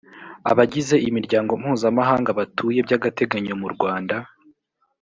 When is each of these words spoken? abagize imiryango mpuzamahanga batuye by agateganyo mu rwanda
abagize 0.51 0.95
imiryango 1.07 1.51
mpuzamahanga 1.61 2.29
batuye 2.39 2.79
by 2.85 2.93
agateganyo 2.97 3.53
mu 3.61 3.67
rwanda 3.73 4.15